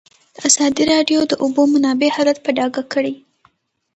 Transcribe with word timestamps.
ازادي 0.47 0.83
راډیو 0.93 1.19
د 1.25 1.29
د 1.31 1.33
اوبو 1.43 1.61
منابع 1.73 2.09
حالت 2.15 2.37
په 2.45 2.51
ډاګه 2.57 2.83
کړی. 2.93 3.13